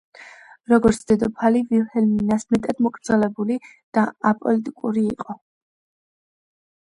როგორც 0.71 1.01
დედოფალი, 1.09 1.59
ვილჰელმინა 1.73 2.37
მეტად 2.55 2.81
მოკრძალებული 2.87 3.57
და 3.99 4.05
აპოლიტიკური 4.31 5.03
იყო. 5.11 5.37